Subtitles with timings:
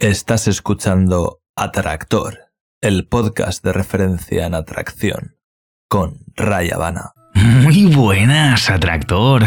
[0.00, 5.34] Estás escuchando Atractor, el podcast de referencia en atracción,
[5.88, 7.10] con Raya Habana.
[7.34, 9.44] Muy buenas, Atractor.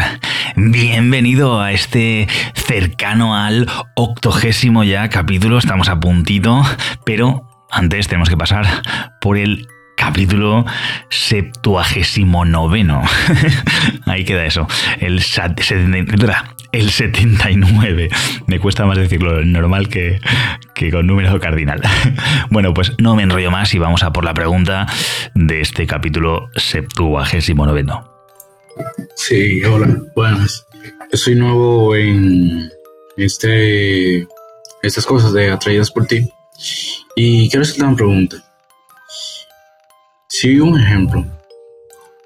[0.58, 5.58] Bienvenido a este cercano al octogésimo ya capítulo.
[5.58, 6.64] Estamos a puntito,
[7.06, 8.66] pero antes tenemos que pasar
[9.22, 9.70] por el
[10.02, 10.66] capítulo
[11.10, 13.04] septuagésimo noveno.
[14.08, 14.68] Ahí queda eso.
[15.00, 15.22] El,
[16.72, 18.10] el 79.
[18.48, 20.20] Me cuesta más decirlo normal que,
[20.92, 21.82] con número cardinal.
[22.50, 24.88] Bueno, pues no me enrollo más y vamos a por la pregunta
[25.36, 28.12] de este capítulo septuagésimo noveno.
[29.16, 30.66] Sí, hola, buenas.
[31.14, 32.72] Soy nuevo en
[33.18, 34.28] este,
[34.82, 36.28] estas cosas de atraídas por ti
[37.16, 38.51] y quiero hacerte una pregunta.
[40.34, 41.26] Si un ejemplo,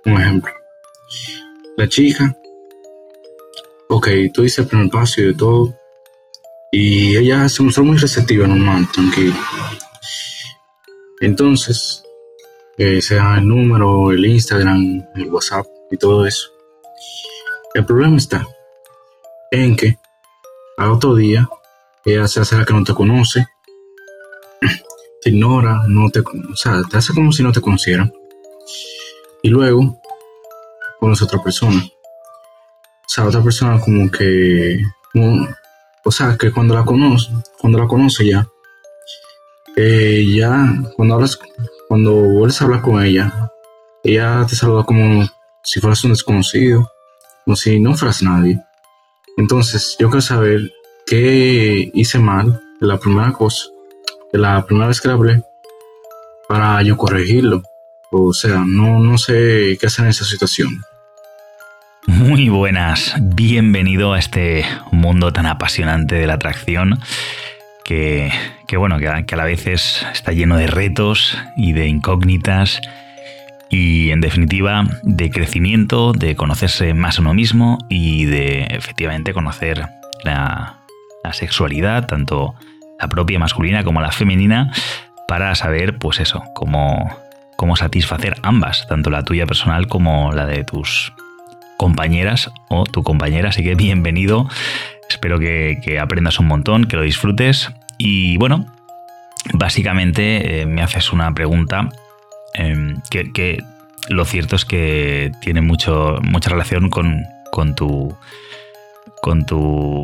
[0.05, 0.51] un ejemplo,
[1.75, 2.35] la chica
[3.87, 5.73] ok, tú dices el primer paso y de todo.
[6.71, 9.35] Y ella se mostró muy receptiva, normal, tranquila.
[11.21, 12.03] Entonces,
[12.77, 16.49] eh, sea el número, el Instagram, el WhatsApp y todo eso.
[17.73, 18.45] El problema está
[19.51, 19.97] en que
[20.77, 21.49] al otro día
[22.03, 23.47] ella se hace la que no te conoce,
[25.25, 28.09] te ignora, no te, o sea, te hace como si no te conociera.
[29.41, 29.99] Y luego
[30.99, 31.83] conoce otra persona
[33.05, 34.81] o sea, otra persona como que,
[36.03, 38.47] o sea, que cuando la conoce, cuando la conoce ya,
[39.75, 41.39] eh, ya cuando hablas,
[41.87, 43.51] cuando vuelves a hablar con ella,
[44.03, 45.23] ella te saluda como
[45.63, 46.91] si fueras un desconocido,
[47.45, 48.59] como si no fueras nadie.
[49.37, 50.71] Entonces, yo quiero saber
[51.05, 53.65] qué hice mal la primera cosa,
[54.31, 55.43] de la primera vez que hablé,
[56.47, 57.63] para yo corregirlo.
[58.11, 60.81] O sea, no, no sé qué hacer en esa situación.
[62.07, 66.99] Muy buenas, bienvenido a este mundo tan apasionante de la atracción
[67.85, 68.31] que,
[68.77, 72.81] bueno, que a, la vez está lleno de retos y de incógnitas
[73.69, 79.87] y en definitiva de crecimiento, de conocerse más a uno mismo y de efectivamente conocer
[80.23, 80.81] la,
[81.31, 82.53] sexualidad, tanto
[82.99, 84.71] la propia masculina como la femenina,
[85.27, 87.09] para saber pues eso, cómo,
[87.55, 91.13] cómo satisfacer ambas, tanto la tuya personal como la de tus
[91.77, 93.49] compañeras o tu compañera.
[93.49, 94.47] Así que bienvenido.
[95.09, 97.71] Espero que, aprendas un montón, que lo disfrutes.
[97.97, 98.65] Y bueno,
[99.53, 101.89] básicamente eh, me haces una pregunta
[102.53, 103.63] em, que,
[104.09, 108.15] lo cierto es que tiene mucho, mucha relación con, con tu.
[109.21, 110.03] con tu.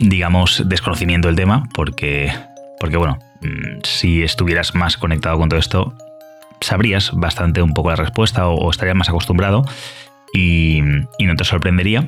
[0.00, 1.68] Digamos, desconocimiento del tema.
[1.72, 2.32] Porque.
[2.80, 5.94] Porque bueno, mm, si estuvieras más conectado con todo esto,
[6.60, 9.64] sabrías bastante un poco la respuesta o, estarías más acostumbrado
[10.32, 12.06] y, no te sorprendería.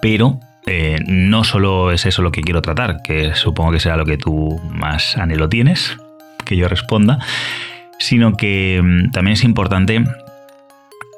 [0.00, 4.04] Pero eh, no solo es eso lo que quiero tratar, que supongo que será lo
[4.04, 5.96] que tú más anhelo tienes,
[6.44, 7.18] que yo responda,
[7.98, 10.04] sino que mm, también es importante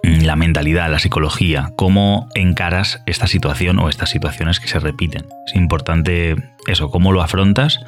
[0.04, 5.26] la mentalidad, la psicología, cómo encaras esta situación o estas situaciones que se repiten.
[5.46, 7.80] Es importante eso, cómo lo afrontas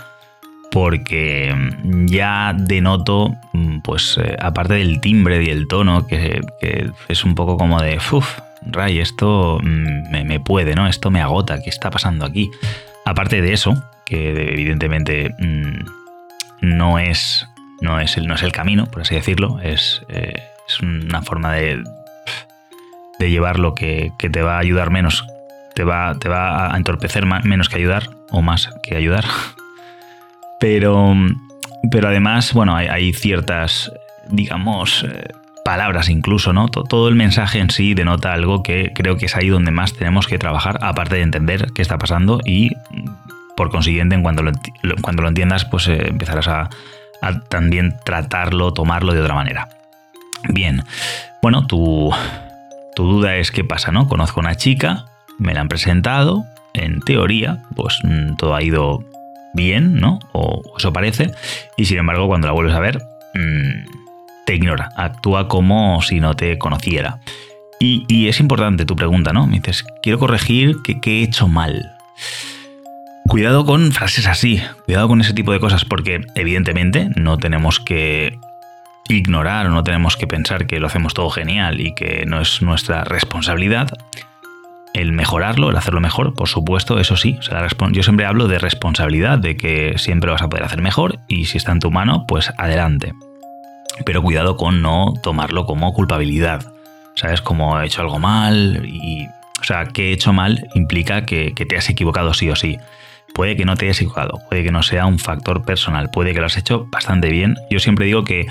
[0.70, 6.42] porque mm, ya denoto, mm, pues eh, aparte del timbre y el tono, que,
[7.08, 10.86] es un poco como de, uff, Ray, esto mm, me, puede, ¿no?
[10.86, 12.50] Esto me agota, ¿qué está pasando aquí?
[13.04, 15.34] Aparte de eso, que evidentemente
[16.60, 17.46] no, es,
[17.80, 21.52] no, es el, no es el camino, por así decirlo, es, eh, es una forma
[21.52, 21.82] de,
[23.18, 25.24] de llevar lo que, que, te va a ayudar menos,
[25.74, 29.24] te va, te va a entorpecer menos que ayudar, o más que ayudar.
[30.58, 31.14] Pero,
[31.90, 33.92] pero además, bueno, hay, ciertas,
[34.30, 35.28] digamos, eh,
[35.66, 36.68] palabras incluso, ¿no?
[36.68, 40.26] Todo el mensaje en sí denota algo que creo que es ahí donde más tenemos
[40.26, 42.70] que trabajar, aparte de entender qué está pasando y,
[43.54, 44.52] por consiguiente, en cuando lo,
[45.02, 46.70] cuando lo entiendas, pues eh, empezarás a,
[47.48, 49.68] también tratarlo, tomarlo de otra manera.
[50.48, 50.84] Bien,
[51.42, 52.14] bueno, tu,
[52.96, 54.08] tu duda es qué pasa, ¿no?
[54.08, 55.04] Conozco una chica,
[55.38, 59.04] me la han presentado, en teoría, pues mm, todo ha ido
[59.52, 60.18] bien, ¿no?
[60.32, 61.30] O eso parece.
[61.76, 63.02] Y sin embargo, cuando la vuelves a ver,
[63.34, 64.88] mm, te ignora.
[64.96, 67.20] Actúa como si no te conociera.
[67.78, 69.46] Y, es importante tu pregunta, ¿no?
[69.46, 71.92] Me dices, quiero corregir que, he hecho mal.
[73.28, 78.38] Cuidado con frases así, cuidado con ese tipo de cosas, porque evidentemente no tenemos que
[79.08, 82.62] ignorar o no tenemos que pensar que lo hacemos todo genial y que no es
[82.62, 83.88] nuestra responsabilidad
[84.96, 87.38] el mejorarlo, el hacerlo mejor, por supuesto, eso sí.
[87.92, 91.58] yo siempre hablo de responsabilidad, de que siempre vas a poder hacer mejor y si
[91.58, 93.12] está en tu mano, pues adelante.
[94.06, 96.72] Pero cuidado con no tomarlo como culpabilidad.
[97.14, 97.40] ¿Sabes?
[97.40, 99.26] Como he hecho algo mal y...
[99.60, 102.78] O sea, que he hecho mal implica que, te has equivocado sí o sí.
[103.34, 106.40] puede que no te hayas equivocado, puede que no sea un factor personal, puede que
[106.40, 107.56] lo has hecho bastante bien.
[107.70, 108.46] Yo siempre digo que,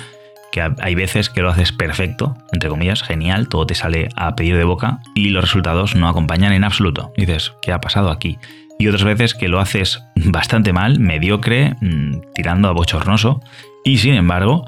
[0.62, 4.64] hay veces que lo haces perfecto, entre comillas, genial, todo te sale a pedir de
[4.64, 7.12] boca y los resultados no acompañan en absoluto.
[7.18, 8.38] dices, ¿qué ha pasado aquí?
[8.78, 13.42] Y otras veces que lo haces bastante mal, mediocre, mm, tirando a bochornoso,
[13.84, 14.66] y sin embargo,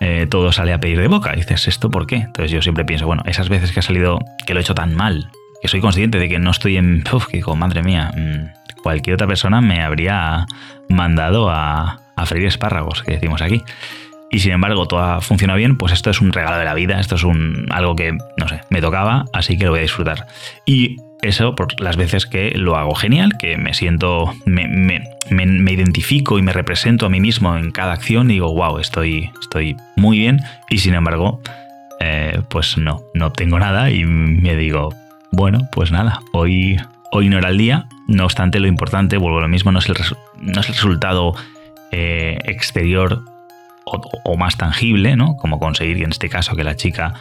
[0.00, 1.32] eh, todo sale a pedir de boca.
[1.32, 2.16] dices, ¿esto por qué?
[2.16, 4.94] Entonces yo siempre pienso, bueno, esas veces que ha salido, que lo he hecho tan
[4.94, 7.04] mal, que soy consciente de que no estoy en...
[7.12, 10.46] Uf, que digo, madre mía, mm, cualquier otra persona me habría
[10.88, 13.62] mandado a, freír espárragos, que decimos aquí.
[14.30, 17.16] Y sin embargo, todo funciona bien, pues esto es un regalo de la vida, esto
[17.16, 20.26] es un, algo que, no sé, me tocaba, así que lo voy a disfrutar.
[20.64, 26.38] Y eso por las veces que lo hago genial, que me siento, me, me, identifico
[26.38, 30.18] y me represento a mí mismo en cada acción y digo, wow, estoy, estoy muy
[30.18, 30.40] bien.
[30.70, 31.40] Y sin embargo,
[31.98, 34.94] eh, pues no, no obtengo nada y me digo,
[35.32, 36.76] bueno, pues nada, hoy,
[37.10, 37.86] hoy no era el día.
[38.06, 39.96] No obstante, lo importante, vuelvo a lo mismo, no es el,
[40.40, 41.34] no es el resultado
[41.92, 43.22] eh, exterior
[44.24, 45.36] o, más tangible, ¿no?
[45.36, 47.14] Como conseguir, en este caso, que la chica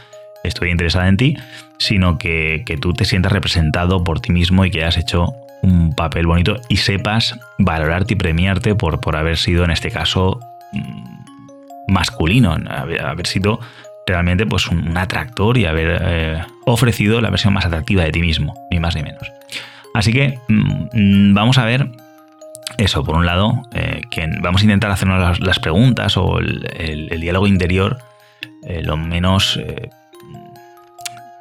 [0.43, 1.37] esté interesada en ti,
[1.77, 6.25] sino que, tú te sientas representado por ti mismo y que hayas hecho un papel
[6.25, 10.39] bonito y sepas valorarte y premiarte por, por haber sido, en este caso,
[10.71, 12.55] mm, masculino,
[13.03, 13.59] haber sido
[14.05, 18.53] realmente pues un, atractor y haber eh, ofrecido la versión más atractiva de ti mismo,
[18.71, 19.31] ni más ni menos.
[19.93, 21.89] Así que mm, vamos a ver
[22.77, 27.47] eso, por un lado, eh, que vamos a intentar hacernos las, preguntas o el, diálogo
[27.47, 27.97] interior
[28.63, 29.59] eh, lo menos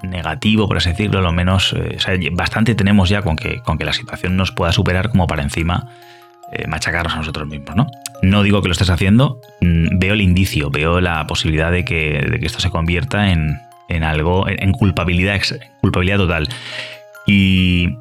[0.02, 1.74] negativo, por así decirlo, lo menos,
[2.32, 5.88] bastante tenemos ya con que, con que la situación nos pueda superar como para encima
[6.50, 7.86] eh, machacarnos a nosotros mismos, ¿no?
[8.22, 12.38] No digo que lo estés haciendo, mm, veo el indicio, veo la posibilidad de que,
[12.40, 13.60] esto se convierta en,
[14.02, 15.38] algo, en culpabilidad,
[15.82, 16.48] culpabilidad total.
[17.26, 17.98] Y,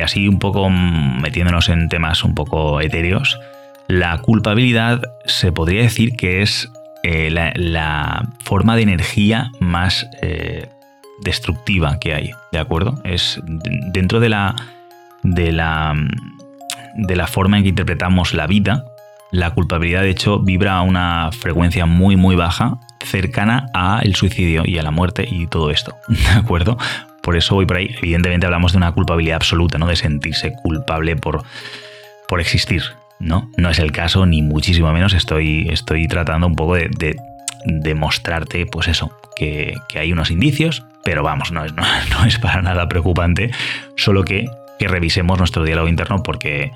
[0.00, 3.38] así un poco metiéndonos en temas un poco etéreos,
[3.86, 6.70] la culpabilidad se podría decir que es
[7.02, 10.68] eh, la, forma de energía más eh,
[11.22, 13.00] destructiva que hay, ¿de acuerdo?
[13.04, 14.56] Es dentro de la,
[15.22, 15.94] de la
[16.94, 18.84] de la forma en que interpretamos la vida,
[19.32, 24.62] la culpabilidad de hecho vibra a una frecuencia muy muy baja, cercana a el suicidio
[24.64, 26.78] y a la muerte y todo esto, ¿de acuerdo?
[27.24, 29.86] Por eso voy por ahí, evidentemente hablamos de una culpabilidad absoluta, ¿no?
[29.86, 31.42] De sentirse culpable por,
[32.28, 32.82] por existir,
[33.18, 33.50] ¿no?
[33.56, 37.16] No es el caso, ni muchísimo menos estoy, estoy tratando un poco de,
[37.64, 41.72] de, mostrarte, pues eso, que, hay unos indicios, pero vamos, no es,
[42.10, 43.50] no, es para nada preocupante,
[43.96, 44.46] solo que
[44.78, 46.72] que revisemos nuestro diálogo interno porque,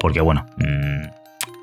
[0.00, 1.04] porque bueno, mm,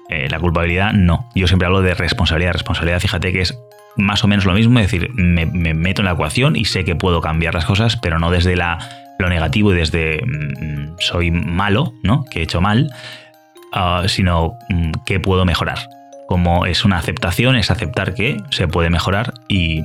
[0.09, 1.29] eh, la culpabilidad no.
[1.35, 2.53] Yo siempre hablo de responsabilidad.
[2.53, 3.57] Responsabilidad, fíjate que es
[3.95, 6.95] más o menos lo mismo, es decir, me, meto en la ecuación y sé que
[6.95, 8.79] puedo cambiar las cosas, pero no desde la,
[9.19, 12.25] lo negativo y desde mm, soy malo, ¿no?
[12.29, 12.89] Que he hecho mal,
[13.71, 15.79] ah, sino mm, que puedo mejorar
[16.33, 19.83] como es una aceptación, es aceptar que se puede mejorar y,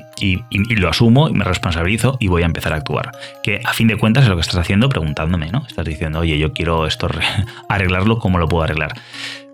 [0.77, 3.13] lo asumo y me responsabilizo y voy a empezar a actuar.
[3.43, 5.67] Que a fin de cuentas es lo que estás haciendo preguntándome, ¿no?
[5.69, 7.09] Estás diciendo, oye, yo quiero esto
[7.69, 8.95] arreglarlo, ¿cómo lo puedo arreglar?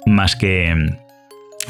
[0.06, 0.96] Más que,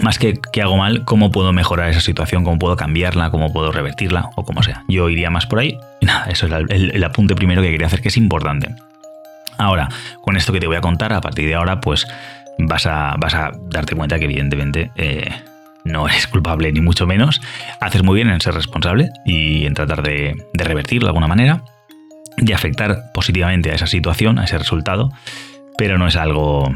[0.02, 3.72] más que que hago mal, cómo puedo mejorar esa situación, cómo puedo cambiarla, cómo puedo
[3.72, 4.84] revertirla o como sea.
[4.88, 5.78] Yo iría más por ahí.
[6.00, 8.74] Nada, eso es el apunte primero que quería hacer, que es importante.
[9.58, 9.88] Ahora,
[10.22, 12.06] con esto que te voy a contar, a partir de ahora, pues
[12.58, 15.30] vas a, vas a darte cuenta que evidentemente eh,
[15.84, 17.40] no eres culpable ni mucho menos.
[17.80, 21.62] Haces muy bien en ser responsable y en tratar de, revertirlo de alguna manera,
[22.36, 25.12] de afectar positivamente a esa situación, a ese resultado,
[25.78, 26.74] pero no es algo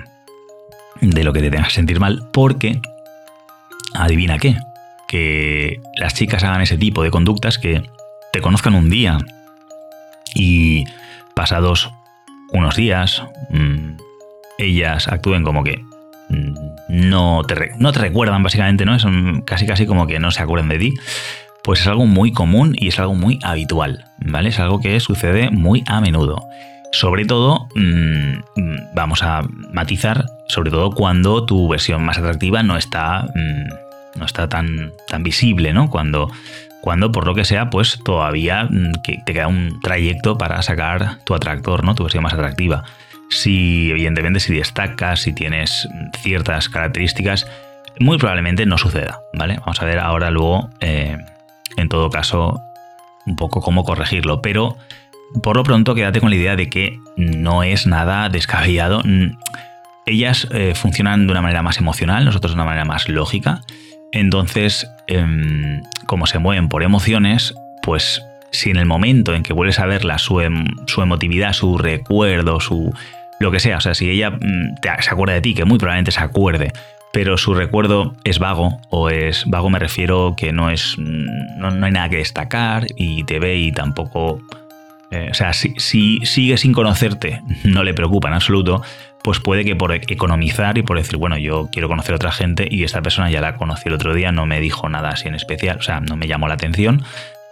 [1.01, 2.81] de lo que te tengas que sentir mal porque,
[3.95, 4.57] adivina qué,
[5.07, 7.83] que las chicas hagan ese tipo de conductas que
[8.33, 9.19] te conozcan un día
[10.35, 10.85] y
[11.35, 11.91] pasados
[12.53, 13.97] unos días, mm,
[14.59, 15.83] ellas actúen como que
[16.29, 16.55] mm,
[16.89, 18.99] no te, no te recuerdan, básicamente, ¿no?
[18.99, 20.95] Son casi casi como que no se acuerdan de ti.
[21.63, 24.49] Pues es algo muy común y es algo muy habitual, ¿vale?
[24.49, 26.43] Es algo que sucede muy a menudo.
[26.93, 29.43] Sobre todo, mm, vamos a
[29.73, 35.23] matizar, sobre todo cuando tu versión más atractiva no está, mm, no está tan, tan
[35.23, 35.91] visible, ¿no?
[35.91, 36.31] Cuando,
[36.81, 38.69] cuando, por lo que sea, pues todavía
[39.03, 41.95] te queda un trayecto para sacar tu atractor, ¿no?
[41.95, 42.85] Tu versión más atractiva
[43.29, 45.89] si evidentemente si destacas, si tienes
[46.21, 47.47] ciertas características,
[48.01, 49.59] muy probablemente no suceda, ¿vale?
[49.61, 51.19] Vamos a ver ahora luego, eh,
[51.77, 52.61] en todo caso,
[53.27, 54.77] un poco cómo corregirlo, pero
[55.43, 59.03] por lo pronto quédate con la idea de que no es nada descabellado.
[60.07, 63.61] Ellas eh, funcionan de una manera más emocional, nosotros de una manera más lógica.
[64.13, 69.79] Entonces, em, como se mueven por emociones, pues si en el momento en que vuelves
[69.79, 72.93] a verla su, em, su emotividad, su recuerdo, su,
[73.39, 73.79] lo que sea.
[73.79, 76.73] O sea, si ella mm, se acuerda de ti, que muy probablemente se acuerde,
[77.13, 80.97] pero su recuerdo es vago, o es vago me refiero que no es.
[80.99, 84.41] Mm, no, hay nada que destacar y te ve y tampoco.
[85.11, 88.83] Eh, o sea, si, si sigue sin conocerte, no le preocupa en absoluto,
[89.23, 92.69] pues puede que por economizar y por decir, bueno, yo quiero conocer a otra gente
[92.71, 95.35] y esta persona ya la conocí el otro día, no me dijo nada así en
[95.35, 97.03] especial, o sea, no me llamó la atención,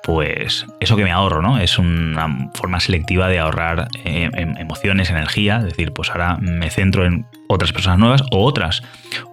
[0.02, 1.58] pues eso que me ahorro, ¿no?
[1.58, 6.70] Es una forma selectiva de ahorrar eh, em, emociones, energía, es decir, pues ahora me
[6.70, 8.82] centro en otras personas nuevas o otras,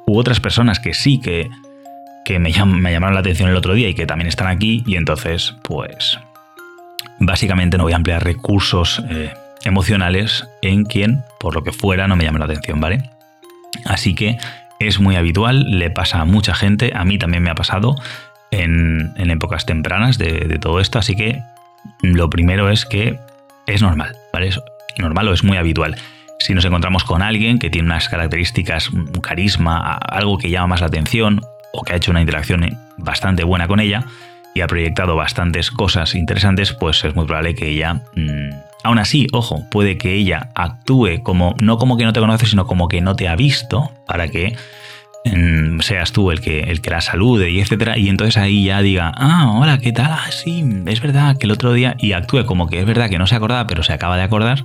[0.07, 1.49] u otras personas que sí que,
[2.25, 4.95] que me, me llamaron la atención el otro día y que también están aquí y
[4.95, 6.19] entonces, pues,
[7.19, 12.15] básicamente no voy a emplear recursos eh, emocionales en quien, por lo que fuera, no
[12.15, 13.09] me llame la atención, ¿vale?
[13.85, 14.37] Así que
[14.79, 17.95] es muy habitual, le pasa a mucha gente, a mí también me ha pasado,
[18.51, 21.41] en, épocas tempranas de, todo esto, así que
[22.01, 23.19] lo primero es que
[23.65, 24.47] es normal, ¿vale?
[24.47, 24.59] Es
[24.97, 25.95] normal o es muy habitual.
[26.39, 30.81] Si nos encontramos con alguien que tiene unas características, un carisma, algo que llama más
[30.81, 31.41] la atención
[31.73, 34.05] o que ha hecho una interacción bastante buena con ella
[34.53, 38.01] y ha proyectado bastantes cosas interesantes, pues es muy probable que ella...
[38.15, 38.49] Mm,
[38.83, 42.67] aún así, ojo, puede que ella actúe como, no como que no te conoce, sino
[42.67, 44.55] como que no te ha visto, para que
[45.79, 49.11] seas tú el que, el que la salude y etcétera, y entonces ahí ya diga,
[49.15, 50.11] ah, hola, ¿qué tal?
[50.11, 53.17] Ah, sí, es verdad que el otro día, y actúe como que es verdad que
[53.17, 54.63] no se acordaba, pero se acaba de acordar,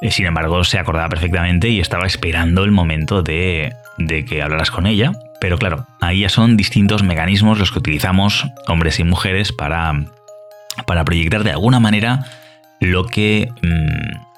[0.00, 4.70] eh, sin embargo, se acordaba perfectamente y estaba esperando el momento de, de que hablaras
[4.70, 9.52] con ella, pero claro, ahí ya son distintos mecanismos los que utilizamos hombres y mujeres
[9.52, 10.04] para,
[10.86, 12.26] para proyectar de alguna manera
[12.80, 13.48] lo que...
[13.62, 14.30] Mm,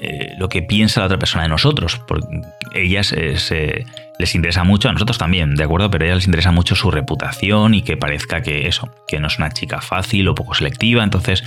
[0.00, 2.24] eh, lo que piensa la otra persona de nosotros, porque
[2.72, 3.84] ellas se,
[4.18, 5.90] les interesa mucho, a nosotros también, ¿de acuerdo?
[5.90, 9.26] Pero a ellas les interesa mucho su reputación y que parezca que eso, que no
[9.26, 11.42] es una chica fácil o poco selectiva, entonces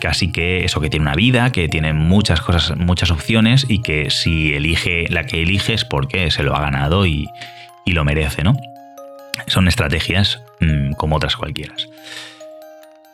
[0.00, 4.10] casi que eso, que tiene una vida, que tiene muchas cosas, muchas opciones y que
[4.10, 7.28] si elige la que elige es porque se lo ha ganado y,
[7.86, 8.54] lo merece, ¿no?
[9.46, 11.74] Son estrategias mm, como otras cualquiera.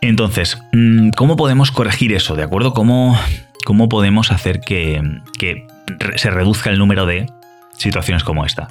[0.01, 2.35] Entonces, mm, ¿cómo podemos corregir eso?
[2.35, 2.75] ¿De acuerdo?
[2.75, 3.17] ¿Cómo,
[3.65, 5.01] cómo podemos hacer que,
[6.17, 7.27] se reduzca el número de
[7.77, 8.67] situaciones como esta?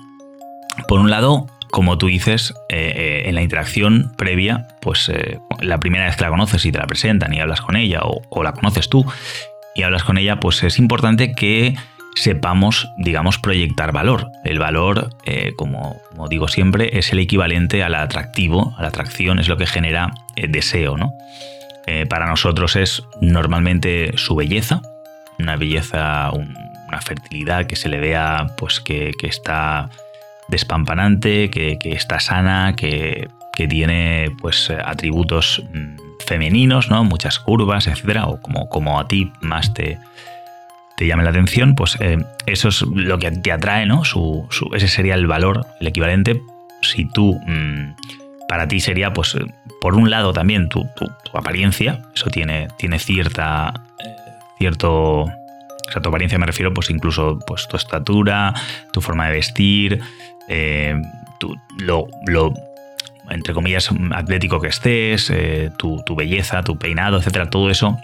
[0.89, 5.79] Por un lado, como tú dices, eh, eh, en la interacción previa, pues eh, la
[5.79, 8.51] primera vez que la conoces y te la presentan y hablas con ella, o, la
[8.51, 9.03] conoces tú
[9.73, 11.73] y hablas con ella, pues es importante que
[12.13, 14.29] sepamos, digamos, proyectar valor.
[14.43, 15.09] El valor,
[15.55, 15.99] como,
[16.29, 20.95] digo siempre, es el equivalente al atractivo, a la atracción es lo que genera deseo,
[20.95, 21.11] ¿no?
[22.07, 24.83] Para nosotros es normalmente su belleza,
[25.39, 26.29] una belleza,
[26.87, 29.89] una fertilidad que se le vea pues que, está
[30.47, 33.29] despampanante, que, está sana, que,
[33.69, 35.95] tiene pues atributos mm,
[36.25, 37.03] femeninos, ¿no?
[37.03, 39.99] Muchas curvas, etcétera, o como, a ti más te,
[40.97, 44.01] te llame la atención, pues eh, eso es lo que te atrae, ¿no?
[44.73, 46.41] ese sería el valor, el equivalente.
[46.81, 47.93] Si tú mm,
[48.47, 49.35] para ti sería, pues,
[49.81, 50.87] por un lado también tu,
[51.33, 54.15] apariencia, eso tiene, tiene cierta, eh,
[54.59, 58.53] cierto, o sea, tu apariencia me refiero, pues incluso pues, tu estatura,
[58.91, 60.01] tu forma de vestir,
[60.47, 61.01] eh,
[61.79, 62.07] lo,
[63.29, 65.31] entre comillas, atlético que estés,
[65.77, 67.97] tu, belleza, tu peinado, etcétera, todo eso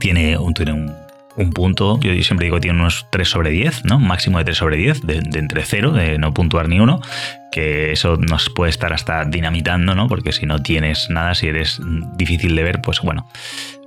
[0.00, 0.94] tiene un, tiene un
[1.38, 4.00] un punto, yo siempre digo que tiene unos 3 sobre 10, ¿no?
[4.00, 7.00] Máximo de 3 sobre 10, de, entre 0, de no puntuar ni uno,
[7.52, 10.08] que eso nos puede estar hasta dinamitando, ¿no?
[10.08, 11.80] Porque si no tienes nada, si eres
[12.16, 13.28] difícil de ver, pues bueno,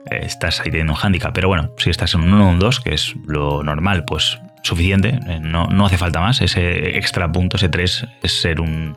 [0.09, 1.33] estás ahí teniendo un hándicap.
[1.33, 4.39] Pero bueno, si estás en un 1 o un 2, que es lo normal, pues
[4.61, 6.41] suficiente, eh, no, no hace falta más.
[6.41, 8.95] Ese extra punto, ese 3, es ser un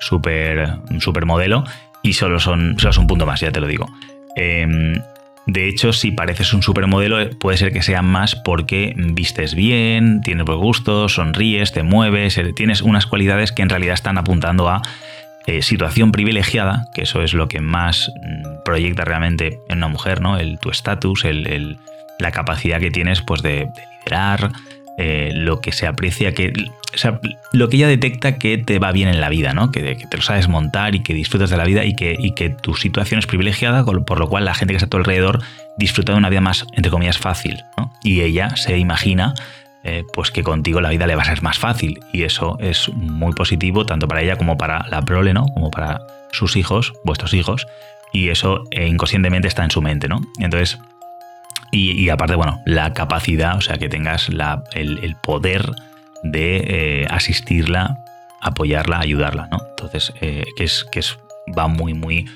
[0.00, 1.64] super, un super modelo
[2.02, 3.88] y solo son, solo es un punto más, ya te lo digo.
[4.36, 4.66] Eh,
[5.46, 10.20] de hecho, si pareces un supermodelo, eh, puede ser que sea más porque vistes bien,
[10.22, 14.68] tienes buen gusto, sonríes, te mueves, eh, tienes unas cualidades que en realidad están apuntando
[14.68, 14.82] a
[15.60, 20.38] situación privilegiada, que eso es lo que más mm, proyecta realmente en una mujer, ¿no?
[20.38, 21.26] El, tu estatus,
[22.20, 23.68] la capacidad que tienes pues, de
[24.04, 24.52] liderar,
[24.98, 26.52] eh, lo que se aprecia, que,
[27.52, 29.70] lo que ella detecta que te va bien en la vida, ¿no?
[29.70, 32.50] Que, te lo sabes montar y que disfrutas de la vida y que, y que
[32.50, 35.40] tu situación es privilegiada, por lo cual la gente que está a tu alrededor
[35.76, 37.62] disfruta de una vida más, entre comillas, fácil,
[38.02, 39.34] Y ella se imagina
[39.84, 42.88] eh, pues que contigo la vida le va a ser más fácil y eso es
[42.90, 45.46] muy positivo tanto para ella como para la prole, ¿no?
[45.54, 47.66] Como para sus hijos, vuestros hijos,
[48.12, 50.20] y eso eh, inconscientemente está en su mente, ¿no?
[50.38, 50.78] Entonces,
[51.74, 55.64] y, aparte, bueno, la capacidad, o sea, que tengas el, poder
[56.22, 57.98] de eh, asistirla,
[58.42, 59.58] apoyarla, ayudarla, ¿no?
[59.70, 61.18] Entonces, eh, que, es, que es,
[61.58, 62.26] va muy, muy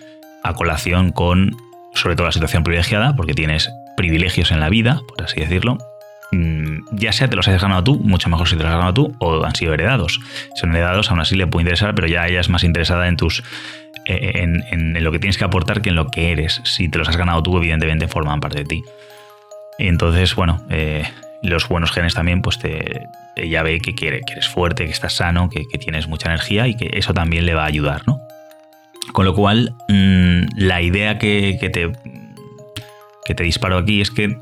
[0.42, 1.54] a colación con,
[1.94, 5.76] sobre todo, la situación privilegiada, porque tienes privilegios en la vida, por así decirlo,
[6.32, 8.94] mm, ya sea te los hayas ganado tú, mucho mejor si te los has ganado
[8.94, 10.18] tú, o han sido heredados.
[10.54, 13.18] Si son heredados, aún así le puede interesar, pero ya ella es más interesada en
[13.18, 13.42] tus.
[14.06, 16.62] eh, En, en lo que tienes que aportar que en lo que eres.
[16.64, 18.82] Si te los has ganado tú, evidentemente forman parte de ti.
[19.78, 21.04] Entonces, bueno, eh,
[21.42, 23.06] los buenos genes también, pues te,
[23.36, 26.74] ella ve que, quiere, que eres fuerte, que estás sano, que, tienes mucha energía y
[26.74, 28.20] que eso también le va a ayudar, ¿no?
[29.12, 31.92] Con lo cual, mmm, la idea que, que, te,
[33.24, 34.38] que te disparo aquí es que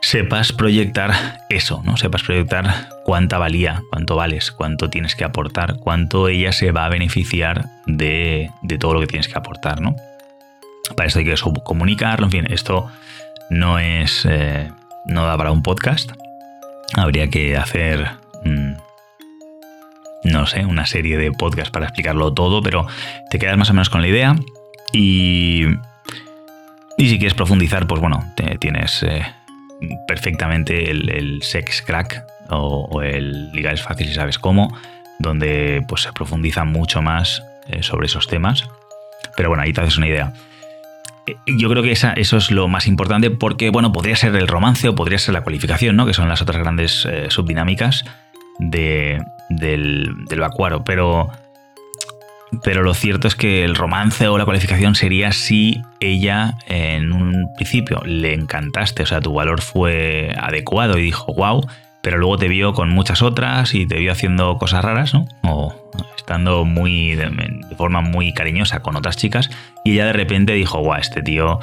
[0.00, 1.96] sepas proyectar eso, ¿no?
[1.96, 6.88] Sepas proyectar cuánta valía, cuánto vales, cuánto tienes que aportar, cuánto ella se va a
[6.88, 9.94] beneficiar de, de todo lo que tienes que aportar, ¿no?
[10.96, 11.34] Para eso hay que
[11.64, 12.90] comunicarlo, en fin, esto
[13.50, 14.26] no es.
[14.28, 14.70] Eh,
[15.06, 16.12] no da para un podcast.
[16.94, 18.08] Habría que hacer.
[18.44, 18.72] Mmm,
[20.24, 22.86] no sé, una serie de podcasts para explicarlo todo, pero
[23.30, 24.36] te quedas más o menos con la idea.
[24.92, 25.66] Y.
[26.96, 29.24] Y si quieres profundizar, pues bueno, te, tienes eh,
[30.06, 34.76] perfectamente el, sex crack o, o, el ligar es fácil si sabes cómo,
[35.18, 38.68] donde pues se profundiza mucho más eh, sobre esos temas.
[39.34, 40.34] Pero bueno, ahí te haces una idea
[41.46, 44.88] yo creo que esa, eso es lo más importante porque, bueno, podría ser el romance
[44.88, 46.06] o podría ser la cualificación, ¿no?
[46.06, 48.04] Que son las otras grandes eh, subdinámicas
[48.58, 50.84] de, del, del, vacuaro.
[50.84, 51.30] Pero,
[52.62, 57.48] pero lo cierto es que el romance o la cualificación sería si ella en un
[57.56, 61.66] principio le encantaste, o sea, tu valor fue adecuado y dijo, wow,
[62.02, 65.26] pero luego te vio con muchas otras y te vio haciendo cosas raras, ¿no?
[65.42, 65.74] O
[66.16, 67.30] estando muy de,
[67.76, 69.50] forma muy cariñosa con otras chicas
[69.84, 71.60] y ella de repente dijo, guau, este tío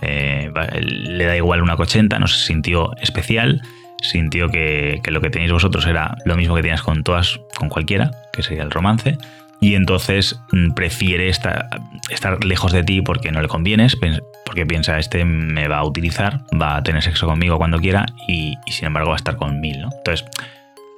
[0.00, 0.50] eh,
[0.80, 3.62] le da igual una cochenta, no se sintió especial,
[4.02, 7.68] sintió que, que, lo que tenéis vosotros era lo mismo que tenías con todas, con
[7.68, 9.18] cualquiera, que sería el romance,
[9.60, 11.68] y entonces mm, prefiere estar,
[12.10, 13.96] estar lejos de ti porque no le convienes,
[14.44, 18.54] porque piensa, este me va a utilizar, va a tener sexo conmigo cuando quiera y,
[18.68, 19.88] sin embargo va a estar con mil, ¿no?
[19.98, 20.26] Entonces,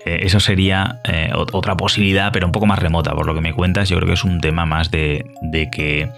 [0.05, 3.53] eh, eso sería eh, otra posibilidad, pero un poco más remota, por lo que me
[3.53, 6.09] cuentas, yo creo que es un tema más de, de que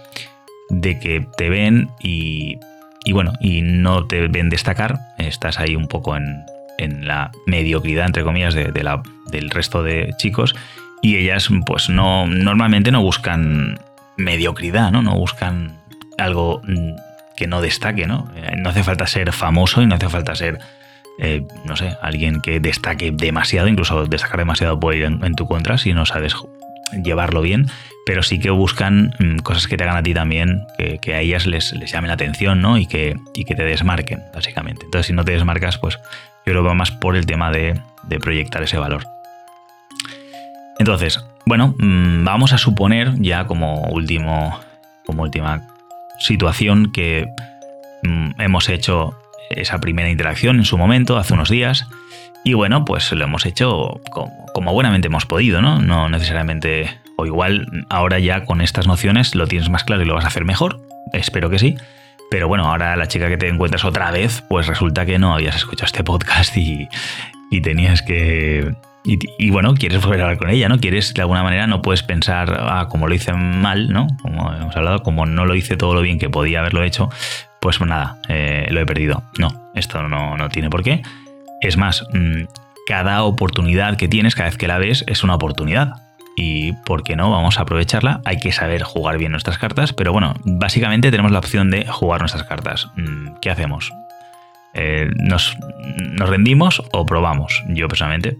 [0.71, 2.57] de que te ven y,
[3.03, 6.45] y, bueno, y no te ven destacar, estás ahí un poco en,
[6.77, 10.55] en la mediocridad, entre comillas, de, de la, del resto de chicos,
[11.01, 13.79] y ellas pues no, normalmente no buscan
[14.17, 15.01] mediocridad, ¿no?
[15.01, 15.79] No buscan
[16.17, 16.61] algo
[17.35, 18.29] que no destaque, ¿no?
[18.35, 20.59] Eh, no hace falta ser famoso y no hace falta ser,
[21.19, 25.77] eh, no sé, alguien que destaque demasiado, incluso destacar demasiado puede ir en, tu contra
[25.77, 26.35] si no sabes
[27.03, 27.67] llevarlo bien,
[28.05, 31.21] pero sí que buscan mmm, cosas que te hagan a ti también, que, que a
[31.21, 32.77] ellas les, les, llamen la atención, ¿no?
[32.77, 34.85] Y que, y que te desmarquen, básicamente.
[34.85, 35.99] Entonces, si no te desmarcas, pues
[36.45, 39.05] yo lo veo más por el tema de, de proyectar ese valor.
[40.81, 44.59] Entonces, bueno, mmm, vamos a suponer ya como último,
[45.05, 45.61] como última
[46.17, 47.27] situación que
[48.01, 49.15] mmm, hemos hecho
[49.51, 51.85] esa primera interacción en su momento, hace unos días,
[52.43, 55.79] y bueno, pues lo hemos hecho como, como buenamente hemos podido, ¿no?
[55.79, 60.15] No necesariamente o igual ahora ya con estas nociones lo tienes más claro y lo
[60.15, 60.81] vas a hacer mejor.
[61.13, 61.75] Espero que sí.
[62.31, 65.57] Pero bueno, ahora la chica que te encuentras otra vez, pues resulta que no habías
[65.57, 66.89] escuchado este podcast y,
[67.51, 68.73] y tenías que...
[69.03, 70.79] Y, bueno, quieres volver a hablar con ella, ¿no?
[70.79, 74.05] Quieres, de alguna manera, no puedes pensar, ah, como lo hice mal, ¿no?
[74.21, 77.09] Como hemos hablado, como no lo hice todo lo bien que podía haberlo hecho,
[77.61, 79.23] pues nada, eh, lo he perdido.
[79.39, 81.01] No, esto no, no tiene por qué.
[81.61, 82.43] Es más, mmm,
[82.85, 85.95] cada oportunidad que tienes, cada vez que la ves, es una oportunidad
[86.35, 88.21] y por qué no, vamos a aprovecharla.
[88.25, 92.21] Hay que saber jugar bien nuestras cartas, pero bueno, básicamente tenemos la opción de jugar
[92.21, 92.89] nuestras cartas.
[92.95, 93.91] Mm, ¿Qué hacemos?
[94.73, 95.57] Eh, ¿nos,
[95.97, 97.63] ¿nos, rendimos o probamos?
[97.67, 98.37] Yo personalmente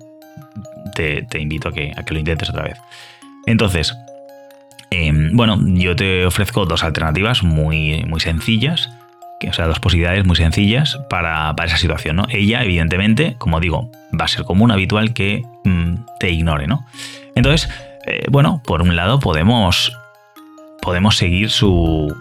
[0.96, 2.78] te, invito a que, a que, lo intentes otra vez.
[3.46, 3.96] Entonces,
[4.92, 8.90] eh, bueno, yo te ofrezco dos alternativas muy, muy sencillas.
[9.50, 12.28] O sea, dos posibilidades muy sencillas para, para esa situación, ¿no?
[12.30, 16.86] Ella, evidentemente, como digo, va a ser común, habitual que mmm, te ignore, ¿no?
[17.34, 17.68] Entonces,
[18.06, 19.98] eh, bueno, por un lado podemos,
[20.80, 22.16] podemos seguir su,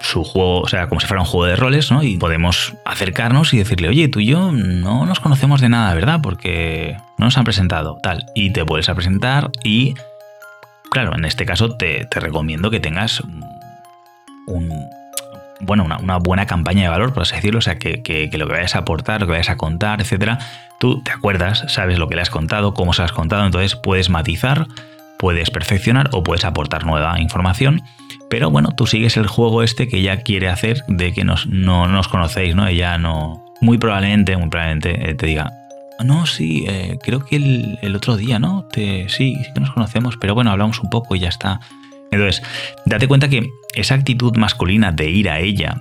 [0.00, 2.02] su juego, o sea, como si fuera un juego de roles, ¿no?
[2.02, 6.20] Y podemos acercarnos y decirle, oye, tú y yo no nos conocemos de nada, ¿verdad?
[6.22, 8.26] Porque no nos han presentado, tal.
[8.34, 9.94] Y te puedes a presentar y,
[10.90, 13.22] claro, en este caso te, te recomiendo que tengas
[14.46, 14.72] un,
[15.60, 18.38] bueno, una, una, buena campaña de valor, por así decirlo, o sea, que, que, que,
[18.38, 20.38] lo que vayas a aportar, lo que vayas a contar, etcétera,
[20.78, 23.74] tú te acuerdas, sabes lo que le has contado, cómo se lo has contado, entonces
[23.74, 24.68] puedes matizar,
[25.18, 27.82] puedes perfeccionar o puedes aportar nueva información.
[28.30, 31.86] Pero bueno, tú sigues el juego este que ella quiere hacer de que nos, no,
[31.86, 32.66] no nos conocéis, ¿no?
[32.66, 33.44] Ella no.
[33.60, 35.52] Muy probablemente, muy probablemente eh, te diga.
[36.04, 38.64] No, sí, eh, creo que el, el, otro día, ¿no?
[38.70, 41.60] Te, sí, sí que nos conocemos, pero bueno, hablamos un poco y ya está.
[42.10, 42.42] Entonces,
[42.86, 45.74] date cuenta que esa actitud masculina de ir a ella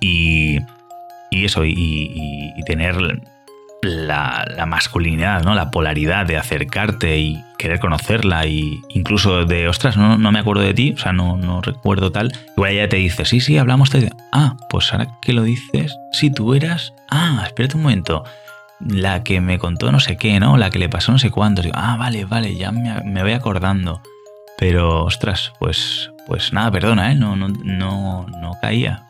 [0.00, 0.58] y,
[1.30, 2.96] y eso, y, tener
[3.82, 5.54] la, masculinidad, ¿no?
[5.54, 10.62] La polaridad de acercarte y querer conocerla y incluso de, ostras, no, no me acuerdo
[10.62, 12.32] de ti, o sea, no, no recuerdo tal.
[12.56, 13.90] Igual ella te dice, sí, sí, hablamos.
[13.90, 18.24] Te ah, pues ahora que lo dices, si tú eras, ah, espérate un momento,
[18.80, 20.56] la que me contó no sé qué, ¿no?
[20.56, 21.62] La que le pasó no sé cuánto.
[21.72, 24.02] ah, vale, vale, ya me, me voy acordando.
[24.58, 27.14] Pero, ostras, pues, pues nada, perdona, ¿eh?
[27.14, 29.07] No, no, no, no caía.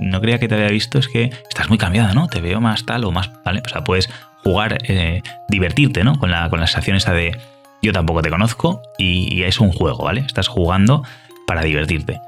[0.00, 2.28] No creía que te había visto, es que estás muy cambiada, ¿no?
[2.28, 3.62] Te veo más tal o más, ¿vale?
[3.64, 4.08] O sea, puedes
[4.42, 6.18] jugar, eh, divertirte, ¿no?
[6.18, 7.36] Con la, con la sensación esa de
[7.82, 10.22] yo tampoco te conozco y, es un juego, ¿vale?
[10.22, 11.04] Estás jugando
[11.46, 12.20] para divertirte.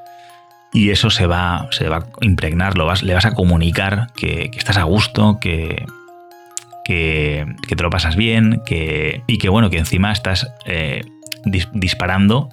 [0.73, 4.51] Y eso se va, se va a impregnar, lo vas, le vas a comunicar que,
[4.57, 5.85] estás a gusto, que,
[6.85, 11.03] que, te lo pasas bien, que, y que bueno, que encima estás eh,
[11.73, 12.51] disparando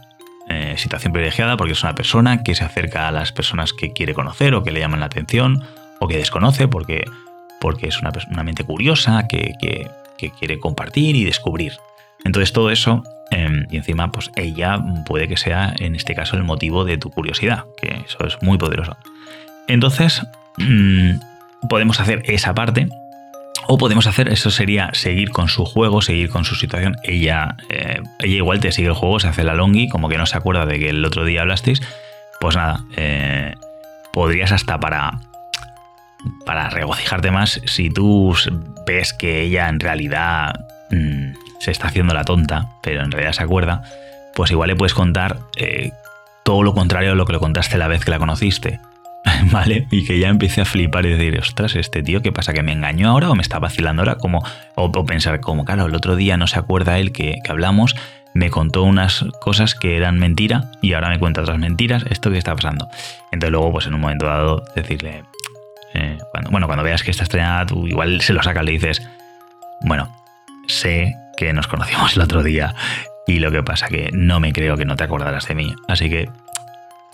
[0.50, 4.14] eh, situación privilegiada porque es una persona que se acerca a las personas que quiere
[4.14, 5.64] conocer o que le llaman la atención
[6.00, 7.04] o que desconoce porque,
[7.60, 9.54] porque es una, una mente curiosa que,
[10.40, 11.74] quiere compartir y descubrir.
[12.24, 16.44] Entonces todo eso em, y encima pues ella puede que sea en este caso el
[16.44, 18.98] motivo de tu curiosidad, que eso es muy poderoso.
[19.68, 20.26] Entonces
[20.58, 22.88] mm, podemos hacer esa parte
[23.68, 26.96] o podemos hacer, eso sería seguir con su juego, seguir con su situación.
[27.04, 30.26] Ella, eh, ella igual te sigue el juego, se hace la longi, como que no
[30.26, 31.82] se acuerda de que el otro día hablasteis.
[32.40, 33.56] Pues nada, eh,
[34.14, 35.20] podrías hasta para,
[36.46, 38.34] para regocijarte más si tú
[38.86, 40.54] ves que ella en realidad
[40.92, 43.84] mm, se está haciendo la tonta, pero en realidad se acuerda,
[44.36, 45.92] pues igual le puedes contar eh,
[46.44, 48.80] todo lo contrario a lo que le contaste la vez que la conociste.
[49.52, 49.88] ¿vale?
[49.92, 52.54] Y que ya empiece a flipar y decir, ostras, este tío, ¿qué pasa?
[52.54, 54.16] ¿Que me engañó ahora o me está vacilando ahora?
[54.16, 54.44] Como,
[54.76, 57.96] o, pensar, como, claro, el otro día no se acuerda él que, hablamos,
[58.34, 62.38] me contó unas cosas que eran mentira y ahora me cuenta otras mentiras, ¿esto qué
[62.38, 62.88] está pasando?
[63.32, 65.24] Entonces luego, pues en un momento dado, decirle,
[65.94, 66.18] eh,
[66.52, 69.08] bueno, cuando veas que está estrenada, tú igual se lo sacas, le dices,
[69.82, 70.16] bueno,
[70.68, 72.76] sé que nos conocimos el otro día
[73.26, 76.10] y lo que pasa que no me creo que no te acordarás de mí, así
[76.10, 76.30] que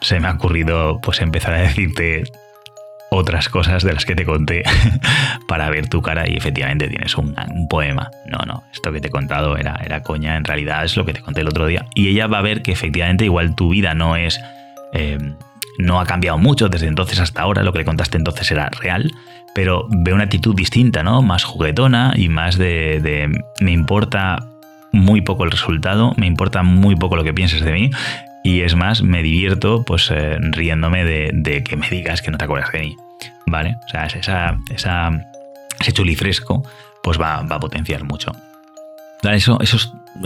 [0.04, 2.24] se me ha ocurrido pues empezar a decirte
[3.10, 4.64] otras cosas de las que te conté
[5.48, 7.36] para ver tu cara y efectivamente tienes un,
[7.70, 8.10] poema.
[8.26, 11.14] No, no, esto que te he contado era, era coña, en realidad es lo que
[11.14, 11.86] te conté el otro día.
[11.96, 14.40] Y ella va a ver que efectivamente igual tu vida no es...
[14.94, 15.18] Eh,
[15.80, 19.12] no ha cambiado mucho desde entonces hasta ahora, lo que le contaste entonces era real,
[19.56, 21.24] pero ve una actitud distinta, ¿no?
[21.24, 23.28] Más juguetona y más de, de
[23.60, 24.38] me importa
[24.92, 27.90] muy poco el resultado, me importa muy poco lo que pienses de mí
[28.44, 32.46] y es más, me divierto pues eh, riéndome de, que me digas que no te
[32.46, 32.98] acuerdas de mí.
[33.46, 33.76] ¿Vale?
[33.86, 35.12] O sea, esa, esa,
[35.80, 36.64] ese chulifresco
[37.02, 38.32] pues va, a potenciar mucho.
[39.24, 39.78] Eso, eso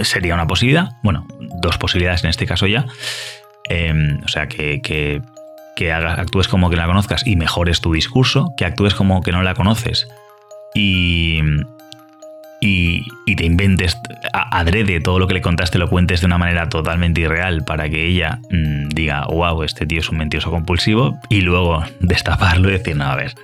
[0.04, 0.92] sería una posibilidad.
[1.04, 1.28] Bueno,
[1.62, 2.86] dos posibilidades en este caso ya.
[3.70, 5.22] Em, o sea, que, que,
[5.76, 9.44] que actúes como que la conozcas y mejores tu discurso, que actúes como que no
[9.44, 10.08] la conoces
[10.74, 11.42] y,
[12.60, 13.98] y, te inventes
[14.34, 18.06] adrede todo lo que le contaste, lo cuentes de una manera totalmente irreal para que
[18.08, 22.96] ella mm, diga, wow, este tío es un mentiroso compulsivo, y luego destaparlo y decir,
[22.96, 23.36] no, a ver,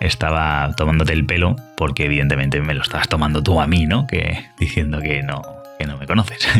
[0.00, 4.06] estaba tomándote el pelo porque evidentemente me lo estabas tomando tú a mí, ¿no?
[4.06, 5.42] Que diciendo que no,
[5.78, 6.48] que no me conoces.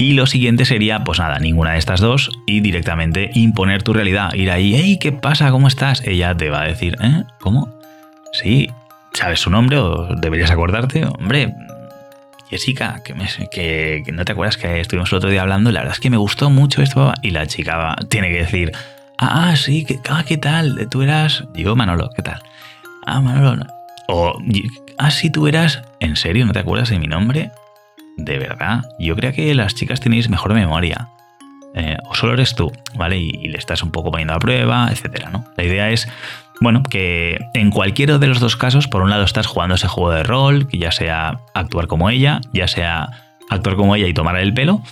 [0.00, 4.32] Y lo siguiente sería, pues nada, ninguna de estas dos y directamente imponer tu realidad.
[4.32, 5.50] Ir ahí, hey, ¿qué pasa?
[5.50, 6.06] ¿Cómo estás?
[6.06, 7.24] Ella te va a decir, ¿eh?
[7.40, 7.68] ¿Cómo?
[8.32, 8.70] Sí,
[9.12, 11.04] ¿Sabes su nombre o deberías acordarte?
[11.04, 11.54] Hombre,
[12.50, 13.14] Jessica, que,
[14.04, 16.16] que, no te acuerdas que estuvimos el otro día hablando, la verdad es que me
[16.16, 17.12] gustó mucho esto.
[17.22, 18.72] Y la chica tiene que decir,
[19.18, 20.88] ah, sí, que, ah, ¿qué tal?
[20.90, 22.42] Tú eras, digo Manolo, ¿qué tal?
[23.06, 23.66] Ah, Manolo.
[24.08, 24.38] O,
[24.96, 27.50] ah, sí, tú eras, ¿en serio no te acuerdas de mi nombre?
[28.16, 31.08] De verdad, yo creo que las chicas tenéis mejor memoria.
[31.74, 33.18] Eh, o solo eres tú, ¿vale?
[33.18, 35.44] Y, y, le estás un poco poniendo a prueba, etcétera, ¿no?
[35.56, 36.08] La idea es
[36.60, 40.10] bueno, que en cualquiera de los dos casos, por un lado estás jugando ese juego
[40.10, 43.08] de rol, que ya sea actuar como ella, ya sea
[43.50, 44.82] actuar como ella y tomar el pelo,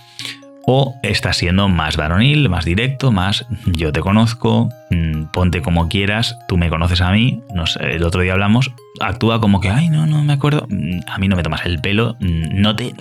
[0.65, 6.37] o estás siendo más varonil, más directo, más yo te conozco, mm, ponte como quieras,
[6.47, 10.05] tú me conoces a mí, no el otro día hablamos, actúa como que, ay, no,
[10.05, 12.93] no me acuerdo, mm, a mí no me tomas el pelo, mm, no te,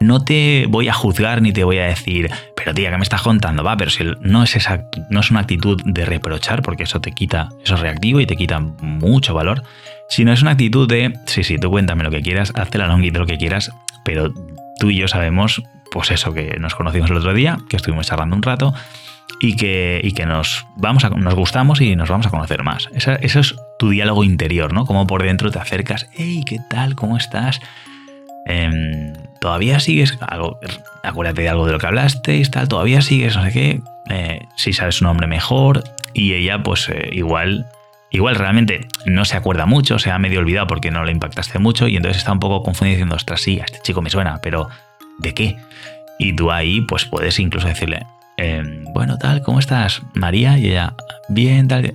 [0.00, 3.22] no te voy a juzgar ni te voy a decir, pero tía, ¿qué me estás
[3.22, 3.64] contando?
[3.64, 7.12] Va, pero si no es, esa, no es una actitud de reprochar, porque eso te
[7.12, 9.62] quita, eso es reactivo y te quita mucho valor,
[10.08, 13.18] sino es una actitud de, sí, sí, tú cuéntame lo que quieras, hazte la longuita
[13.18, 13.72] lo que quieras,
[14.04, 14.32] pero
[14.78, 18.36] tú y yo sabemos, pues eso, que nos conocimos el otro día, que estuvimos charlando
[18.36, 18.74] un rato
[19.40, 22.88] y que, y que nos, vamos a, nos gustamos y nos vamos a conocer más.
[22.94, 24.84] Eso, eso es tu diálogo interior, ¿no?
[24.86, 26.94] Como por dentro te acercas, hey, ¿qué tal?
[26.94, 27.60] ¿Cómo estás?
[28.46, 30.58] Em, todavía sigues, algo,
[31.02, 34.72] acuérdate de algo de lo que hablasteis, tal, todavía sigues, no sé qué, eh, si
[34.72, 37.66] sabes su nombre mejor, y ella pues eh, igual
[38.10, 41.88] igual realmente no se acuerda mucho, se ha medio olvidado porque no le impactaste mucho
[41.88, 44.68] y entonces está un poco confundido diciendo, ostras, sí, a este chico me suena, pero
[45.18, 45.56] ¿de qué?
[46.18, 50.58] Y tú ahí pues puedes incluso decirle, em, bueno, tal, ¿cómo estás, María?
[50.58, 50.94] Y ella,
[51.28, 51.94] bien, tal.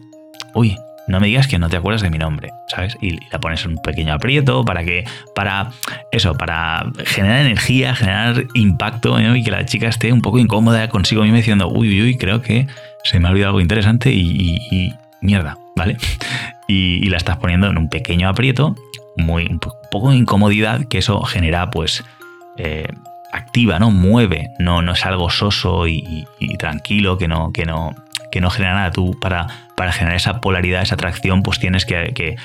[0.53, 0.77] Uy,
[1.07, 2.97] no me digas que no te acuerdas de mi nombre, ¿sabes?
[3.01, 5.03] Y la pones en un pequeño aprieto para que,
[5.35, 5.69] para
[6.11, 11.23] eso, para generar energía, generar impacto y que la chica esté un poco incómoda consigo
[11.23, 12.67] misma diciendo, uy, uy, uy, creo que
[13.03, 15.97] se me ha olvidado algo interesante y, mierda, ¿vale?
[16.67, 18.75] Y, la estás poniendo en un pequeño aprieto,
[19.17, 22.03] muy, un poco de incomodidad, que eso genera, pues,
[22.57, 22.87] eh,
[23.33, 23.91] activa, ¿no?
[23.91, 26.25] Mueve, no, no es algo soso y,
[26.57, 27.93] tranquilo que no, que no,
[28.33, 28.91] que no genera nada.
[28.91, 32.35] Tú para, para generar esa polaridad, esa atracción, pues tienes que,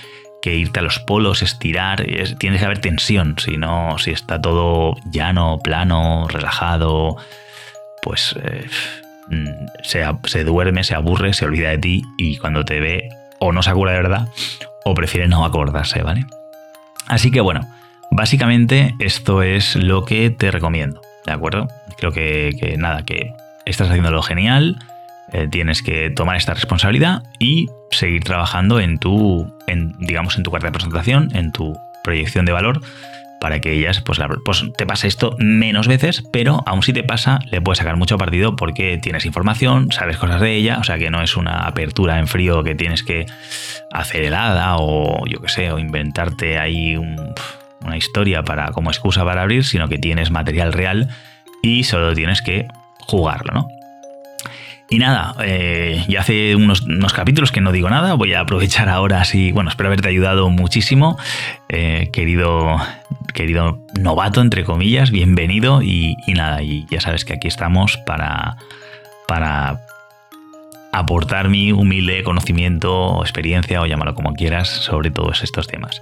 [0.45, 2.05] irte a los polos, estirar,
[2.39, 7.17] tienes que haber tensión, si no, si está todo llano, plano, relajado,
[8.03, 8.67] pues eh,
[9.31, 9.49] mm,
[9.83, 13.63] se, se, duerme, se aburre, se olvida de ti y cuando te ve o no
[13.63, 14.29] se acuerda de verdad
[14.85, 16.27] o prefiere no acordarse, ¿vale?
[17.07, 17.67] Así que bueno,
[18.11, 21.69] básicamente esto es lo que te recomiendo, ¿de acuerdo?
[21.97, 23.35] Creo que, que nada, que
[23.67, 24.79] estás haciéndolo genial,
[25.33, 30.51] eh, tienes que tomar esta responsabilidad y seguir trabajando en tu, en, digamos, en tu
[30.51, 32.81] carta de presentación, en tu proyección de valor,
[33.41, 37.39] para que ellas, pues, pues, te pase esto menos veces, pero aún si te pasa,
[37.51, 41.11] le puedes sacar mucho partido porque tienes información, sabes cosas de ella, o sea que
[41.11, 43.27] no es una apertura en frío que tienes que
[43.93, 49.43] hacer helada o yo qué sé, o inventarte ahí una historia para, como excusa para
[49.43, 51.09] abrir, sino que tienes material real
[51.63, 52.67] y solo tienes que
[53.01, 53.78] jugarlo, ¿no?
[54.91, 59.21] Y nada, eh, ya hace unos, capítulos que no digo nada, voy a aprovechar ahora
[59.21, 61.19] así, bueno, espero haberte ayudado muchísimo,
[61.69, 62.79] eh, querido,
[63.35, 68.57] querido novato, entre comillas, bienvenido y, nada, y ya sabes que aquí estamos para,
[69.27, 69.83] para
[70.91, 76.01] aportar mi humilde conocimiento experiencia o llámalo como quieras sobre todos estos temas.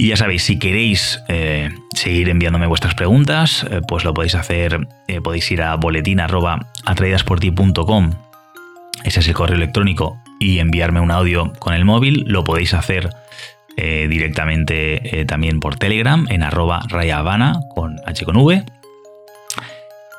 [0.00, 4.86] Y ya sabéis, si queréis eh, seguir enviándome vuestras preguntas, eh, pues lo podéis hacer,
[5.08, 8.12] eh, podéis ir a boletín.atraídasporti.com,
[9.02, 12.22] ese es el correo electrónico, y enviarme un audio con el móvil.
[12.28, 13.10] Lo podéis hacer
[13.76, 18.64] directamente también por Telegram en arroba rayavana con H con V.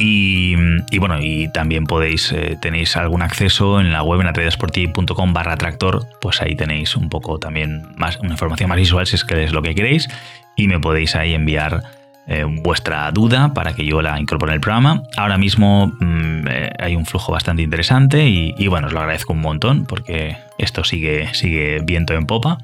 [0.02, 0.56] Y,
[0.98, 6.08] bueno, y también podéis, eh, tenéis algún acceso en la web en atraídasporti.com barra tractor,
[6.22, 9.52] pues ahí tenéis un poco también más, una información más visual si es que es
[9.52, 10.08] lo que queréis
[10.56, 11.84] y me podéis ahí enviar
[12.28, 15.04] eh, vuestra duda para que yo la incorpore en el programa.
[15.18, 19.34] Ahora mismo mm, eh, hay un flujo bastante interesante y, y, bueno, os lo agradezco
[19.34, 22.58] un montón porque esto sigue, sigue viento en popa.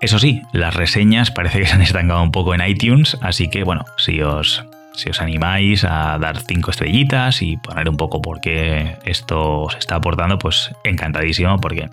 [0.00, 3.62] Eso sí, las reseñas parece que se han estancado un poco en iTunes, así que
[3.62, 8.40] bueno, si os, si os animáis a dar cinco estrellitas y poner un poco por
[8.40, 11.88] qué esto os está aportando, pues encantadísimo porque,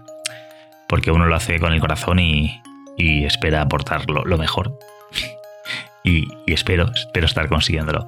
[0.88, 2.62] porque uno lo hace con el corazón y,
[2.98, 4.78] espera aportar lo, mejor.
[6.04, 8.08] y, espero, espero estar consiguiéndolo.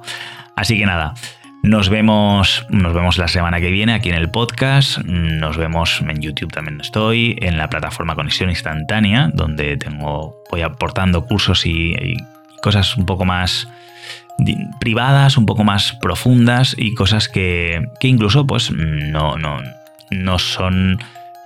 [0.56, 1.14] Así que nada,
[1.62, 4.98] nos vemos, nos vemos la semana que viene aquí en el podcast.
[4.98, 11.24] Nos vemos en YouTube también estoy, en la plataforma Conexión Instantánea, donde tengo, voy aportando
[11.24, 12.16] cursos y
[12.60, 13.68] cosas un poco más
[14.80, 19.58] privadas, un poco más profundas y cosas que, incluso pues no, no,
[20.10, 20.98] no son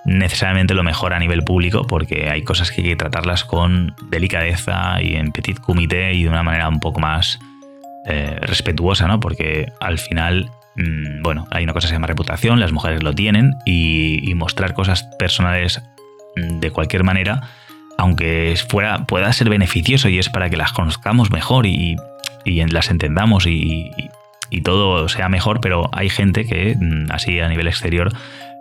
[0.04, 5.00] necesariamente lo mejor a nivel público porque hay cosas que hay que tratarlas con delicadeza
[5.00, 7.38] y en petit comité y de una manera un poco más
[8.06, 9.18] eh, respetuosa, ¿no?
[9.18, 13.14] Porque al final, mm, bueno, hay una cosa que se llama reputación, las mujeres lo
[13.14, 15.80] tienen y, mostrar cosas personales
[16.36, 17.48] mm, de cualquier manera,
[17.96, 21.96] aunque fuera, pueda ser beneficioso y es para que las conozcamos mejor y
[22.44, 23.90] y las entendamos y,
[24.62, 28.12] todo sea mejor, pero hay gente que mm, así a nivel exterior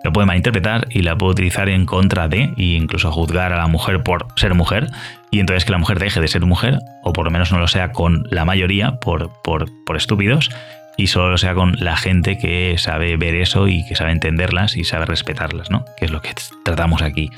[0.03, 3.67] lo puede malinterpretar y la puede utilizar en contra de e incluso juzgar a la
[3.67, 4.89] mujer por ser mujer
[5.29, 7.67] y entonces que la mujer deje de ser mujer o por lo menos no lo
[7.67, 10.49] sea con la mayoría por, por, por estúpidos
[10.97, 14.75] y solo lo sea con la gente que sabe ver eso y que sabe entenderlas
[14.77, 15.85] y sabe respetarlas, ¿no?
[15.97, 17.29] Que es lo que tratamos aquí.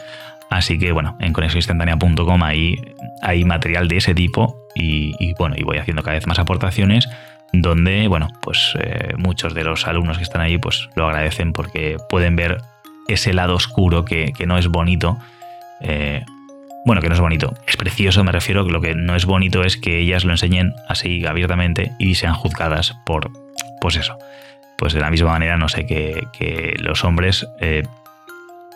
[0.49, 2.75] Así que bueno, en conexioninstantánea.com hay,
[3.21, 7.07] hay material de ese tipo y, bueno, y voy haciendo cada vez más aportaciones
[7.53, 11.97] donde, bueno, pues eh, muchos de los alumnos que están ahí pues lo agradecen porque
[12.09, 12.57] pueden ver
[13.07, 15.17] ese lado oscuro que, no es bonito.
[15.81, 16.23] Eh,
[16.85, 19.63] bueno, que no es bonito, es precioso, me refiero que lo que no es bonito
[19.63, 23.31] es que ellas lo enseñen así abiertamente y sean juzgadas por,
[23.81, 24.17] pues eso.
[24.77, 27.83] Pues de la misma manera, no sé, que, que los hombres eh,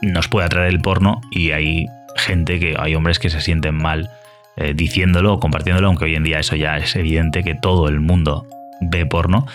[0.01, 4.09] nos puede atraer el porno y hay gente que, hay hombres que se sienten mal
[4.57, 7.99] eh, diciéndolo o compartiéndolo, aunque hoy en día eso ya es evidente que todo el
[7.99, 8.45] mundo
[8.81, 9.45] ve porno,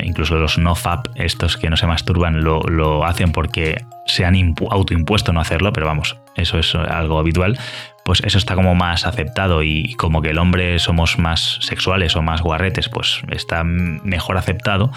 [0.00, 5.40] incluso los no-fap, estos que no se masturban, lo, hacen porque se han autoimpuesto no
[5.40, 7.58] hacerlo, pero vamos, eso es algo habitual,
[8.04, 12.22] pues eso está como más aceptado y como que el hombre somos más sexuales o
[12.22, 14.90] más guarretes, pues está mejor aceptado,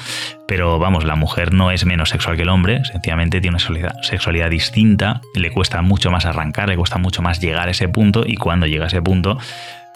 [0.47, 4.49] pero vamos, la mujer no es menos sexual que el hombre, sencillamente tiene una sexualidad,
[4.49, 8.35] distinta, le cuesta mucho más arrancar, le cuesta mucho más llegar a ese punto y
[8.35, 9.37] cuando llega a ese punto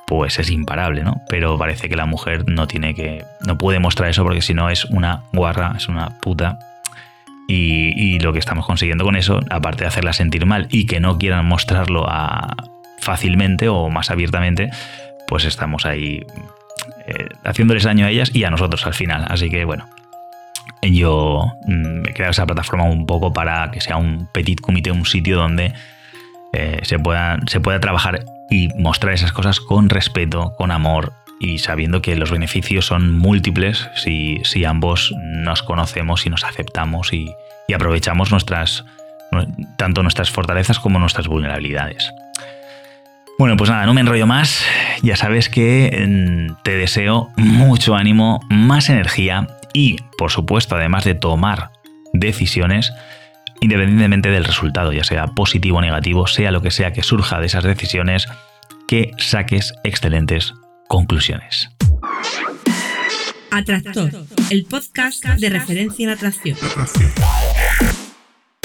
[0.08, 1.22] pues es imparable, ¿no?
[1.30, 4.72] Pero parece que la mujer no tiene que, no puede mostrar eso porque si no
[4.72, 6.58] es una guarra, es una puta.
[7.48, 11.18] Y, lo que estamos consiguiendo con eso, aparte de hacerla sentir mal y que no
[11.18, 12.56] quieran mostrarlo a,
[13.00, 14.70] fácilmente o más abiertamente,
[15.28, 16.26] pues estamos ahí
[17.06, 19.26] eh, haciéndoles daño a ellas y a nosotros al final.
[19.30, 19.88] Así que bueno,
[20.82, 25.06] yo mm, he creado esa plataforma un poco para que sea un petit comité, un
[25.06, 25.74] sitio donde
[26.54, 31.60] eh, se, pueda, se pueda trabajar y mostrar esas cosas con respeto, con amor y
[31.60, 37.34] sabiendo que los beneficios son múltiples si, si ambos nos conocemos y nos aceptamos y,
[37.68, 38.84] y aprovechamos nuestras,
[39.78, 42.12] tanto nuestras fortalezas como nuestras vulnerabilidades.
[43.40, 44.66] Bueno, pues nada, no me enrollo más.
[45.02, 51.16] Ya sabes que mm, te deseo mucho ánimo, más energía y, por supuesto, además de
[51.16, 51.72] tomar
[52.12, 52.92] decisiones,
[53.62, 57.46] independientemente del resultado, ya sea positivo o negativo, sea lo que sea que surja de
[57.46, 58.28] esas decisiones,
[58.90, 60.54] que saques excelentes
[60.90, 61.70] conclusiones.
[63.52, 64.12] Atractor,
[64.50, 66.58] el podcast de referencia en atracción.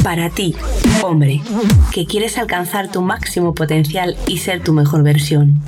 [0.04, 0.54] Para ti,
[1.02, 1.40] hombre,
[1.90, 5.62] que quieres alcanzar tu máximo potencial y ser tu mejor versión.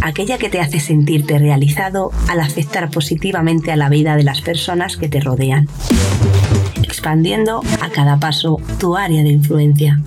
[0.00, 4.96] Aquella que te hace sentirte realizado al afectar positivamente a la vida de las personas
[4.96, 5.68] que te rodean,
[6.84, 10.00] expandiendo a cada paso tu área de influencia.